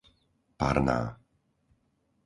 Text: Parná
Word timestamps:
Parná 0.59 0.99